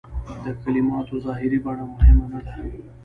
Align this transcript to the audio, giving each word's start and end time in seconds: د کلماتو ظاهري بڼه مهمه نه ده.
د 0.43 0.45
کلماتو 0.61 1.15
ظاهري 1.25 1.59
بڼه 1.65 1.85
مهمه 1.93 2.25
نه 2.33 2.39
ده. 2.45 2.53